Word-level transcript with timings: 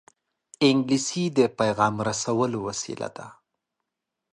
انګلیسي 0.67 1.23
د 1.37 1.39
پېغام 1.57 1.95
رسولو 2.07 2.59
وسیله 2.67 3.07
ده 3.15 3.27